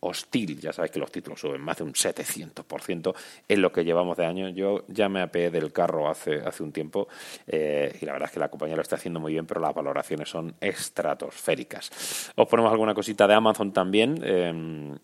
hostil. 0.00 0.60
Ya 0.60 0.72
sabéis 0.72 0.92
que 0.92 0.98
los 0.98 1.10
títulos 1.10 1.40
suben 1.40 1.60
más 1.60 1.78
de 1.78 1.84
un 1.84 1.92
700% 1.92 3.14
en 3.48 3.62
lo 3.62 3.72
que 3.72 3.84
llevamos 3.84 4.16
de 4.16 4.26
año. 4.26 4.48
Yo 4.50 4.84
ya 4.88 5.08
me 5.08 5.22
apeé 5.22 5.50
del 5.50 5.72
carro 5.72 6.08
hace, 6.08 6.40
hace 6.40 6.62
un 6.62 6.72
tiempo 6.72 7.08
eh, 7.46 7.96
y 8.00 8.04
la 8.04 8.12
verdad 8.12 8.28
es 8.28 8.32
que 8.32 8.40
la 8.40 8.50
compañía 8.50 8.76
lo 8.76 8.82
está 8.82 8.96
haciendo 8.96 9.20
muy 9.20 9.32
bien, 9.32 9.46
pero 9.46 9.60
las 9.60 9.74
valoraciones 9.74 10.28
son 10.28 10.54
estratosféricas. 10.60 12.32
Os 12.34 12.48
ponemos 12.48 12.72
alguna 12.72 12.94
cosita 12.94 13.26
de 13.26 13.34
Amazon 13.34 13.72
también. 13.72 14.20
Eh, 14.22 14.96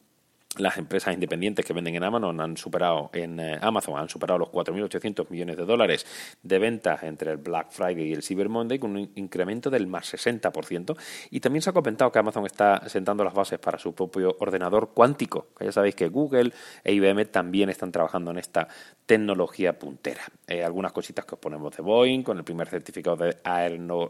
las 0.58 0.76
empresas 0.76 1.14
independientes 1.14 1.64
que 1.64 1.72
venden 1.72 1.94
en 1.94 2.04
Amazon 2.04 2.40
han 2.40 2.56
superado 2.56 3.10
en 3.14 3.40
eh, 3.40 3.58
Amazon 3.60 3.98
han 3.98 4.08
superado 4.08 4.38
los 4.38 4.48
4.800 4.50 5.30
millones 5.30 5.56
de 5.56 5.64
dólares 5.64 6.06
de 6.42 6.58
ventas 6.58 7.02
entre 7.04 7.30
el 7.30 7.38
Black 7.38 7.70
Friday 7.70 8.08
y 8.08 8.12
el 8.12 8.22
Cyber 8.22 8.48
Monday 8.48 8.78
con 8.78 8.96
un 8.96 9.10
incremento 9.14 9.70
del 9.70 9.86
más 9.86 10.12
60% 10.12 10.96
y 11.30 11.40
también 11.40 11.62
se 11.62 11.70
ha 11.70 11.72
comentado 11.72 12.12
que 12.12 12.18
Amazon 12.18 12.44
está 12.44 12.86
sentando 12.88 13.24
las 13.24 13.32
bases 13.32 13.58
para 13.58 13.78
su 13.78 13.94
propio 13.94 14.36
ordenador 14.40 14.90
cuántico. 14.92 15.48
Ya 15.58 15.72
sabéis 15.72 15.94
que 15.94 16.08
Google 16.08 16.52
e 16.84 16.92
IBM 16.92 17.26
también 17.26 17.70
están 17.70 17.90
trabajando 17.90 18.30
en 18.30 18.38
esta 18.38 18.68
tecnología 19.06 19.78
puntera. 19.78 20.22
Eh, 20.46 20.62
algunas 20.62 20.92
cositas 20.92 21.24
que 21.24 21.34
os 21.34 21.40
ponemos 21.40 21.74
de 21.76 21.82
Boeing 21.82 22.22
con 22.22 22.36
el 22.36 22.44
primer 22.44 22.68
certificado 22.68 23.16
de 23.16 23.38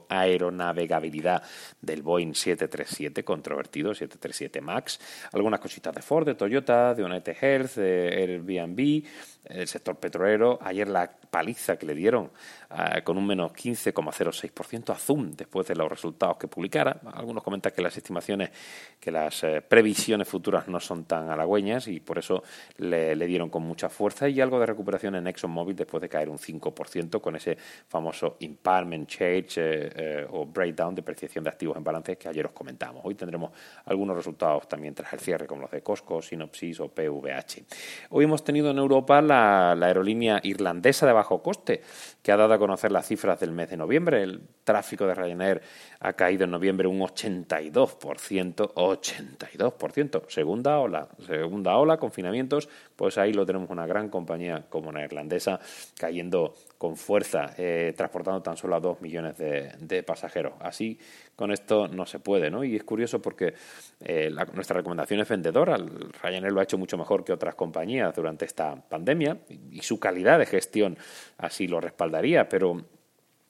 aeronavegabilidad 0.08 1.42
del 1.80 2.02
Boeing 2.02 2.34
737 2.34 3.24
controvertido 3.24 3.94
737 3.94 4.60
Max. 4.60 4.98
Algunas 5.32 5.60
cositas 5.60 5.94
de 5.94 6.02
Ford 6.02 6.31
Toyota, 6.36 6.94
de 6.94 7.04
United 7.04 7.36
Health, 7.40 7.74
de 7.76 8.08
Airbnb, 8.08 9.04
el 9.44 9.68
sector 9.68 9.96
petrolero. 9.96 10.58
Ayer 10.62 10.88
la 10.88 11.10
paliza 11.30 11.76
que 11.76 11.86
le 11.86 11.94
dieron 11.94 12.30
uh, 12.72 13.02
con 13.04 13.18
un 13.18 13.26
menos 13.26 13.52
15,06% 13.52 14.90
a 14.90 14.94
Zoom 14.94 15.32
después 15.32 15.66
de 15.66 15.74
los 15.74 15.88
resultados 15.88 16.36
que 16.36 16.48
publicara. 16.48 17.00
Algunos 17.14 17.42
comentan 17.42 17.72
que 17.72 17.82
las 17.82 17.96
estimaciones, 17.96 18.50
que 18.98 19.10
las 19.10 19.44
eh, 19.44 19.60
previsiones 19.60 20.28
futuras 20.28 20.68
no 20.68 20.80
son 20.80 21.04
tan 21.04 21.28
halagüeñas 21.30 21.88
y 21.88 22.00
por 22.00 22.18
eso 22.18 22.42
le, 22.78 23.14
dieron 23.26 23.50
con 23.50 23.62
mucha 23.62 23.88
fuerza 23.88 24.28
y 24.28 24.40
algo 24.40 24.58
de 24.58 24.66
recuperación 24.66 25.14
en 25.14 25.26
ExxonMobil 25.26 25.76
después 25.76 26.00
de 26.00 26.08
caer 26.08 26.28
un 26.28 26.38
5% 26.38 27.20
con 27.20 27.36
ese 27.36 27.56
famoso 27.88 28.36
impairment 28.40 29.08
change 29.08 29.58
eh, 29.58 29.92
eh, 29.94 30.26
o 30.30 30.46
breakdown, 30.46 30.94
depreciación 30.94 31.44
de 31.44 31.50
activos 31.50 31.76
en 31.76 31.84
balance 31.84 32.16
que 32.16 32.28
ayer 32.28 32.46
os 32.46 32.52
comentamos. 32.52 33.02
Hoy 33.04 33.14
tendremos 33.14 33.52
algunos 33.84 34.16
resultados 34.16 34.68
también 34.68 34.94
tras 34.94 35.12
el 35.12 35.20
cierre 35.20 35.46
como 35.46 35.62
los 35.62 35.70
de 35.70 35.82
Costco, 35.82 36.20
Synopsis 36.20 36.80
o 36.80 36.88
PVH. 36.88 37.64
Hoy 38.10 38.24
hemos 38.24 38.44
tenido 38.44 38.70
en 38.70 38.78
Europa 38.78 39.20
la 39.20 39.72
aerolínea 39.72 40.40
irlandesa 40.42 41.06
de 41.06 41.12
bajo 41.12 41.42
coste, 41.42 41.82
que 42.22 42.30
ha 42.30 42.36
dado 42.36 42.54
a 42.54 42.58
conocer 42.58 42.92
las 42.92 43.06
cifras 43.06 43.40
del 43.40 43.50
mes 43.50 43.70
de 43.70 43.76
noviembre. 43.76 44.22
El 44.22 44.40
tráfico 44.64 45.06
de 45.06 45.14
Ryanair 45.14 45.60
ha 46.00 46.12
caído 46.12 46.44
en 46.44 46.52
noviembre 46.52 46.86
un 46.86 47.00
82%, 47.00 48.74
82%. 48.74 50.22
Segunda 50.28 50.78
ola, 50.78 51.08
segunda 51.26 51.76
ola, 51.76 51.96
confinamientos, 51.96 52.68
pues 52.94 53.18
ahí 53.18 53.32
lo 53.32 53.44
tenemos 53.44 53.70
una 53.70 53.86
gran 53.86 54.08
compañía 54.08 54.66
como 54.68 54.92
la 54.92 55.04
irlandesa 55.04 55.58
cayendo 55.98 56.54
con 56.78 56.96
fuerza, 56.96 57.54
eh, 57.58 57.92
transportando 57.96 58.42
tan 58.42 58.56
solo 58.56 58.76
a 58.76 58.80
dos 58.80 59.00
millones 59.00 59.36
de, 59.38 60.02
pasajeros. 60.02 60.54
Así, 60.60 60.98
con 61.36 61.52
esto 61.52 61.86
no 61.88 62.06
se 62.06 62.18
puede, 62.18 62.50
¿no? 62.50 62.64
Y 62.64 62.76
es 62.76 62.84
curioso 62.84 63.22
porque 63.22 63.54
eh, 64.00 64.30
nuestra 64.52 64.76
recomendación 64.76 65.20
es 65.20 65.28
vendedora. 65.28 65.76
Ryanair 66.22 66.52
lo 66.52 66.60
ha 66.60 66.64
hecho 66.64 66.78
mucho 66.78 66.98
mejor 66.98 67.24
que 67.24 67.32
otras 67.32 67.54
compañías 67.54 68.14
durante 68.14 68.44
esta 68.44 68.74
pandemia 68.74 69.38
y 69.70 69.80
su 69.82 70.00
calidad 70.00 70.38
de 70.38 70.46
gestión 70.46 70.98
así 71.38 71.68
lo 71.68 71.80
respaldaría, 72.12 72.48
pero 72.48 72.84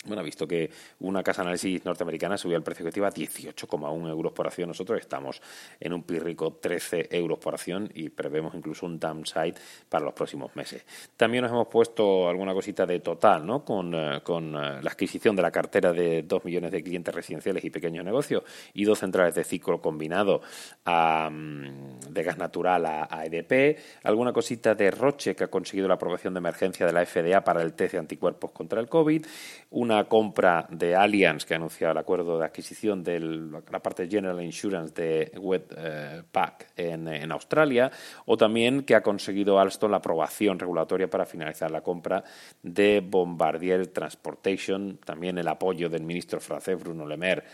bueno, 0.04 0.20
ha 0.20 0.24
visto 0.24 0.48
que 0.48 0.68
una 1.00 1.22
casa 1.22 1.42
de 1.42 1.48
análisis 1.48 1.84
norteamericana 1.84 2.36
subió 2.36 2.56
el 2.56 2.64
precio 2.64 2.84
objetivo 2.84 3.06
a 3.06 3.12
18,1 3.12 4.08
euros 4.08 4.32
por 4.32 4.46
acción. 4.48 4.68
Nosotros 4.68 4.98
estamos 4.98 5.40
en 5.78 5.92
un 5.92 6.02
pírrico 6.02 6.54
13 6.60 7.08
euros 7.12 7.38
por 7.38 7.54
acción 7.54 7.88
y 7.94 8.08
prevemos 8.08 8.54
incluso 8.54 8.84
un 8.86 8.98
downside 8.98 9.54
para 9.88 10.04
los 10.04 10.14
próximos 10.14 10.56
meses. 10.56 10.84
También 11.16 11.42
nos 11.42 11.52
hemos 11.52 11.68
puesto 11.68 12.28
alguna 12.28 12.52
cosita 12.52 12.84
de 12.84 12.98
total, 12.98 13.46
¿no? 13.46 13.64
Con, 13.64 13.94
eh, 13.94 14.20
con 14.24 14.54
eh, 14.56 14.82
la 14.82 14.90
adquisición 14.90 15.36
de 15.36 15.42
la 15.42 15.52
cartera 15.52 15.92
de 15.92 16.24
2 16.24 16.44
millones 16.46 16.72
de 16.72 16.82
clientes 16.82 17.14
residenciales 17.14 17.64
y 17.64 17.70
pequeños 17.70 18.04
negocios 18.04 18.42
y 18.74 18.84
dos 18.84 18.98
centrales 18.98 19.36
de 19.36 19.44
ciclo 19.44 19.80
combinado 19.80 20.40
de 20.84 22.22
gas 22.22 22.38
natural 22.38 22.86
a, 22.86 23.08
a, 23.08 23.24
EDP. 23.26 23.78
Alguna 24.02 24.32
cosita 24.32 24.74
de 24.74 24.90
Roche 24.90 25.36
que 25.36 25.44
ha 25.44 25.48
conseguido 25.48 25.86
la 25.86 25.94
aprobación 25.94 26.34
de 26.34 26.38
emergencia 26.38 26.86
de 26.86 26.92
la 26.92 27.06
FDA 27.06 27.44
para 27.44 27.62
el 27.62 27.74
test 27.74 27.92
de 27.92 27.98
anticuerpos 27.98 28.50
contra 28.50 28.80
el 28.80 28.88
COVID. 28.88 29.24
Una 29.70 29.91
una 29.92 30.04
compra 30.04 30.66
de 30.70 30.96
Allianz 30.96 31.44
que 31.44 31.54
ha 31.54 31.56
anunciado 31.56 31.92
el 31.92 31.98
acuerdo 31.98 32.38
de 32.38 32.44
adquisición 32.44 33.02
de 33.02 33.20
la 33.20 33.80
parte 33.80 34.08
General 34.08 34.40
Insurance 34.42 34.94
de 34.94 35.32
Webpack 35.38 36.72
eh, 36.76 36.90
en, 36.90 37.08
en, 37.08 37.32
Australia, 37.32 37.90
o 38.26 38.36
también 38.36 38.82
que 38.82 38.94
ha 38.94 39.02
conseguido 39.02 39.58
Alstom 39.58 39.90
la 39.90 39.98
aprobación 39.98 40.58
regulatoria 40.58 41.08
para 41.08 41.26
finalizar 41.26 41.70
la 41.70 41.82
compra 41.82 42.24
de 42.62 43.02
Bombardier 43.04 43.86
Transportation, 43.88 44.98
también 45.04 45.38
el 45.38 45.48
apoyo 45.48 45.88
del 45.88 46.02
ministro 46.02 46.40
francés 46.40 46.78
Bruno 46.78 47.06
Le 47.06 47.16
Maire 47.16 47.44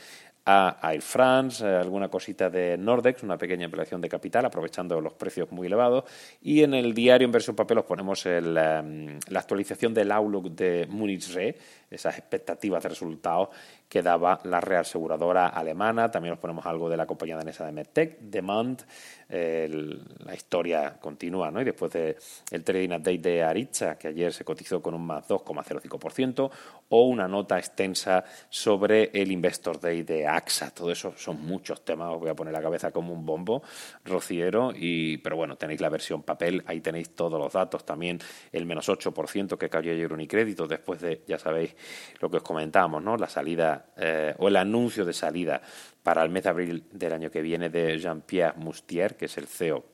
a 0.50 0.78
Air 0.94 1.02
France, 1.02 1.62
eh, 1.62 1.76
alguna 1.76 2.08
cosita 2.08 2.48
de 2.48 2.78
Nordex, 2.78 3.22
una 3.22 3.36
pequeña 3.36 3.66
ampliación 3.66 4.00
de 4.00 4.08
capital, 4.08 4.46
aprovechando 4.46 4.98
los 4.98 5.12
precios 5.12 5.52
muy 5.52 5.66
elevados. 5.66 6.04
Y 6.40 6.62
en 6.62 6.72
el 6.72 6.94
diario 6.94 7.26
en 7.26 7.32
versión 7.32 7.54
papel 7.54 7.76
os 7.76 7.84
ponemos 7.84 8.24
el, 8.24 8.56
em, 8.56 9.18
la 9.28 9.40
actualización 9.40 9.92
del 9.92 10.10
Outlook 10.10 10.50
de 10.52 10.86
Munich 10.88 11.34
Re, 11.34 11.54
esas 11.90 12.16
expectativas 12.16 12.82
de 12.82 12.88
resultados 12.88 13.50
que 13.90 14.02
daba 14.02 14.40
la 14.44 14.60
reaseguradora 14.60 15.48
alemana. 15.48 16.10
También 16.10 16.32
os 16.32 16.38
ponemos 16.40 16.64
algo 16.64 16.88
de 16.88 16.96
la 16.96 17.04
compañía 17.04 17.36
danesa 17.36 17.66
de 17.66 17.72
MedTech, 17.72 18.18
Demand. 18.20 18.82
la 19.28 20.34
historia 20.34 20.96
continúa, 20.98 21.50
¿no? 21.50 21.60
Y 21.60 21.64
después 21.64 21.92
del 21.92 22.16
el 22.50 22.64
trading 22.64 22.88
update 22.88 23.18
de 23.18 23.42
Aritza, 23.42 23.98
que 23.98 24.08
ayer 24.08 24.32
se 24.32 24.44
cotizó 24.44 24.80
con 24.80 24.94
un 24.94 25.06
más 25.06 25.28
2,05%, 25.28 26.50
o 26.90 27.04
una 27.06 27.28
nota 27.28 27.58
extensa 27.58 28.24
sobre 28.48 29.10
el 29.12 29.30
Investor 29.30 29.80
Day 29.80 30.02
de 30.02 30.26
AXA. 30.26 30.70
Todo 30.70 30.90
eso 30.90 31.12
son 31.16 31.44
muchos 31.44 31.84
temas. 31.84 32.14
Os 32.14 32.20
voy 32.20 32.30
a 32.30 32.34
poner 32.34 32.52
la 32.52 32.62
cabeza 32.62 32.90
como 32.90 33.12
un 33.12 33.26
bombo 33.26 33.62
rociero. 34.04 34.72
Y, 34.74 35.18
pero 35.18 35.36
bueno, 35.36 35.56
tenéis 35.56 35.80
la 35.80 35.88
versión 35.88 36.22
papel. 36.22 36.62
Ahí 36.66 36.80
tenéis 36.80 37.10
todos 37.14 37.38
los 37.38 37.52
datos. 37.52 37.84
También 37.84 38.18
el 38.52 38.66
menos 38.66 38.88
8% 38.88 39.58
que 39.58 39.68
cayó 39.68 39.92
ayer 39.92 40.12
Unicrédito 40.12 40.66
después 40.66 41.00
de, 41.00 41.22
ya 41.26 41.38
sabéis, 41.38 41.76
lo 42.20 42.30
que 42.30 42.38
os 42.38 42.42
comentábamos, 42.42 43.02
¿no? 43.02 43.16
La 43.16 43.28
salida 43.28 43.86
eh, 43.96 44.34
o 44.38 44.48
el 44.48 44.56
anuncio 44.56 45.04
de 45.04 45.12
salida 45.12 45.60
para 46.02 46.22
el 46.22 46.30
mes 46.30 46.44
de 46.44 46.48
abril 46.48 46.84
del 46.90 47.12
año 47.12 47.30
que 47.30 47.42
viene 47.42 47.68
de 47.68 47.98
Jean-Pierre 47.98 48.56
Moustier, 48.56 49.16
que 49.16 49.26
es 49.26 49.36
el 49.36 49.46
CEO 49.46 49.84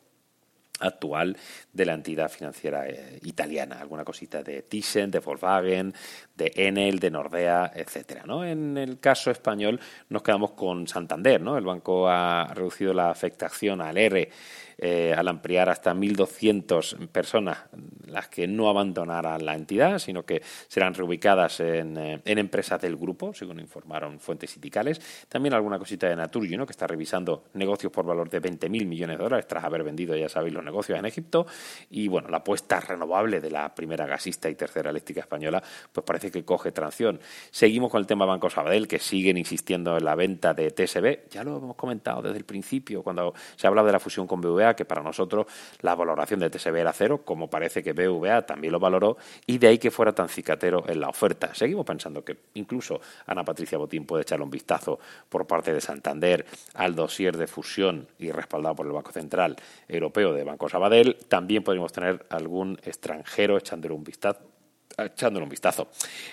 actual 0.81 1.37
de 1.73 1.87
la 1.87 1.95
entidad 1.95 2.29
financiera 2.29 2.89
eh, 2.89 3.21
italiana, 3.23 3.81
alguna 3.81 4.05
cosita 4.05 4.43
de 4.43 4.63
Thyssen, 4.63 5.11
de 5.11 5.21
Volkswagen, 5.21 5.95
de 6.37 6.53
Enel, 6.57 6.99
de 6.99 7.11
Nordea, 7.11 7.73
etcétera. 7.75 8.25
¿no? 8.27 8.45
En 8.45 8.77
el 8.77 8.99
caso 8.99 9.31
español 9.31 9.81
nos 10.09 10.23
quedamos 10.23 10.53
con 10.53 10.87
Santander, 10.87 11.41
¿no? 11.41 11.57
El 11.57 11.65
banco 11.65 12.09
ha 12.09 12.53
reducido 12.55 12.93
la 12.93 13.11
afectación 13.11 13.81
al 13.81 13.97
R 13.97 14.31
eh, 14.79 15.15
al 15.17 15.29
ampliar 15.29 15.69
hasta 15.69 15.95
1.200 15.95 17.09
personas 17.09 17.59
las 18.07 18.29
que 18.29 18.47
no 18.47 18.69
abandonarán 18.69 19.45
la 19.45 19.55
entidad, 19.55 19.99
sino 19.99 20.25
que 20.25 20.43
serán 20.69 20.95
reubicadas 20.95 21.61
en, 21.61 21.97
eh, 21.97 22.21
empresas 22.25 22.81
del 22.81 22.97
grupo, 22.97 23.33
según 23.33 23.61
informaron 23.61 24.19
fuentes 24.19 24.51
sindicales. 24.51 25.01
También 25.29 25.55
alguna 25.55 25.79
cosita 25.79 26.09
de 26.09 26.17
Naturgy, 26.17 26.57
¿no? 26.57 26.67
que 26.67 26.73
está 26.73 26.87
revisando 26.87 27.45
negocios 27.55 27.93
por 27.93 28.05
valor 28.05 28.29
de 28.29 28.43
20.000 28.43 28.87
millones 28.87 29.19
de 29.19 29.23
dólares 29.23 29.47
tras 29.47 29.65
haber 29.65 29.85
vendido, 29.85 30.17
ya 30.17 30.29
sabéis, 30.29 30.55
los 30.55 30.65
negocios 30.65 30.99
en 30.99 31.07
Egipto. 31.07 31.47
Y 31.91 32.09
bueno, 32.09 32.29
la 32.29 32.39
apuesta 32.39 32.81
renovable 32.81 33.41
de 33.41 33.51
la 33.51 33.75
primera 33.75 34.07
gasista 34.07 34.51
y 34.51 34.55
tercera 34.55 34.91
eléctrica 34.91 35.21
española, 35.21 35.63
pues 35.93 36.05
parece 36.05 36.24
que 36.31 36.45
coge 36.45 36.73
tracción. 36.73 37.21
Seguimos 37.51 37.91
con 37.91 38.01
el 38.01 38.07
tema 38.07 38.25
Banco 38.25 38.51
Sabadell, 38.51 38.89
que 38.89 38.99
siguen 38.99 39.37
insistiendo 39.37 39.97
en 39.97 40.05
la 40.05 40.15
venta 40.15 40.55
de 40.55 40.71
TSB. 40.71 41.29
Ya 41.31 41.45
lo 41.45 41.59
hemos 41.59 41.77
comentado 41.77 42.23
desde 42.23 42.39
el 42.39 42.45
principio, 42.45 43.03
cuando 43.03 43.35
se 43.57 43.67
hablaba 43.67 43.87
de 43.87 43.93
la 43.93 44.01
fusión 44.01 44.27
con 44.27 44.41
BVA 44.41 44.75
que 44.75 44.85
para 44.85 45.03
nosotros 45.03 45.47
la 45.81 45.95
valoración 45.95 46.41
de 46.41 46.51
TSB 46.51 46.77
era 46.77 46.93
cero, 46.93 47.23
como 47.25 47.49
parece 47.49 47.83
que 47.83 47.93
BVA 47.93 48.47
también 48.47 48.73
lo 48.73 48.81
valoró, 48.81 49.17
y 49.47 49.59
de 49.59 49.69
ahí 49.69 49.79
que 49.79 49.91
fuera 49.91 50.13
tan 50.13 50.29
cicatero 50.29 50.85
en 50.89 51.01
la 51.01 51.09
oferta. 51.09 51.55
Seguimos 51.55 51.85
pensando 51.85 52.25
que 52.25 52.37
incluso 52.55 53.01
Ana 53.27 53.45
Patricia 53.45 53.79
Botín 53.79 54.07
puede 54.07 54.23
echarle 54.23 54.45
un 54.45 54.51
vistazo 54.51 54.99
por 55.29 55.47
parte 55.47 55.73
de 55.73 55.81
Santander 55.81 56.47
al 56.75 56.95
dossier 56.95 57.37
de 57.37 57.47
fusión 57.47 58.09
y 58.19 58.31
respaldado 58.31 58.75
por 58.75 58.87
el 58.87 58.93
Banco 58.93 59.13
Central 59.13 59.57
Europeo 59.89 60.33
de 60.33 60.45
Banco 60.45 60.69
Sabadell. 60.69 61.17
También 61.29 61.63
podríamos 61.63 61.93
tener 61.93 62.25
algún 62.31 62.79
extranjero 62.85 63.57
echándole 63.57 63.95
un 63.95 64.05
vistazo 64.05 64.54
echándole 64.99 65.45
un 65.45 65.51
vistazo. 65.51 65.89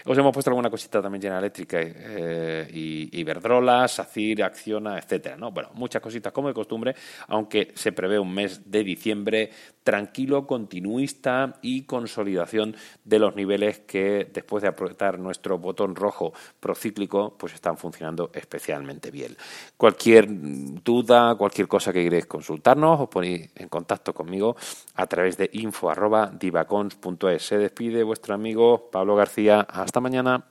Os 0.06 0.18
hemos 0.18 0.34
puesto 0.34 0.50
alguna 0.52 0.70
cosita 0.70 1.02
también 1.02 1.22
llena 1.22 1.40
eléctrica 1.40 1.78
eh, 1.82 2.68
y 2.72 3.20
Iberdrola, 3.20 3.88
SACIR, 3.88 4.44
Acciona, 4.44 4.98
etcétera, 4.98 5.38
¿no? 5.38 5.52
Bueno, 5.52 5.70
muchas 5.74 6.02
cositas 6.02 6.32
como 6.32 6.48
de 6.48 6.54
costumbre, 6.54 6.96
aunque 7.28 7.72
se 7.76 7.92
prevé 7.92 8.20
un 8.20 8.34
mes 8.34 8.70
de 8.70 8.84
diciembre 8.84 9.50
tranquilo, 9.84 10.46
continuista 10.46 11.58
y 11.62 11.84
consolidación 11.84 12.76
de 13.04 13.20
los 13.20 13.36
niveles 13.36 13.80
que 13.80 14.30
después 14.32 14.62
de 14.62 14.70
apretar 14.70 15.18
nuestro 15.18 15.58
botón 15.58 15.96
rojo 15.96 16.34
procíclico, 16.60 17.36
pues 17.38 17.54
están 17.54 17.78
funcionando 17.78 18.30
especialmente 18.34 19.10
bien. 19.10 19.36
Cualquier 19.78 20.28
duda, 20.30 21.36
cualquier 21.36 21.68
cosa 21.68 21.92
que 21.92 22.04
queréis 22.04 22.28
consultarnos, 22.28 23.02
os 23.02 23.10
ponéis 23.10 23.50
en 23.56 23.70
contacto 23.70 24.14
conmigo 24.14 24.56
a 24.96 25.08
través 25.08 25.38
de 25.38 25.50
info@divacons.es. 25.54 27.42
Se 27.44 27.58
despide 27.58 28.04
vuestro 28.04 28.36
amigo 28.36 28.51
Pablo 28.92 29.16
García. 29.16 29.62
Hasta 29.62 30.00
mañana. 30.00 30.51